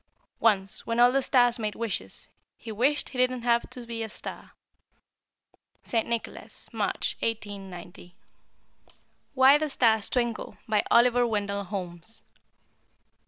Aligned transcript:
Once, 0.39 0.83
when 0.83 0.99
all 0.99 1.11
the 1.11 1.21
stars 1.21 1.59
made 1.59 1.75
wishes, 1.75 2.27
he 2.57 2.71
Wished 2.71 3.09
he 3.09 3.19
didn't 3.19 3.43
have 3.43 3.69
to 3.69 3.85
be 3.85 4.01
a 4.01 4.09
star. 4.09 4.53
St. 5.83 6.07
Nicholas, 6.07 6.67
March, 6.73 7.15
1890. 7.19 8.15
WHY 9.35 9.59
THE 9.59 9.69
STARS 9.69 10.09
TWINKLE. 10.09 10.57
BY 10.67 10.83
OLIVER 10.89 11.27
WENDELL 11.27 11.65
HOLMES. 11.65 12.23